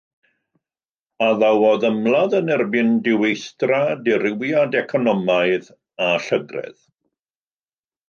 [1.25, 5.73] Addawodd ymladd yn erbyn diweithdra, dirywiad economaidd
[6.11, 6.79] a llygredd.